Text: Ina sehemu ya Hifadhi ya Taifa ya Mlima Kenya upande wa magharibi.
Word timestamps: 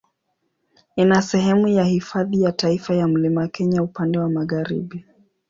Ina 0.95 1.21
sehemu 1.21 1.67
ya 1.67 1.83
Hifadhi 1.83 2.41
ya 2.41 2.51
Taifa 2.51 2.95
ya 2.95 3.07
Mlima 3.07 3.47
Kenya 3.47 3.83
upande 3.83 4.19
wa 4.19 4.29
magharibi. 4.29 5.05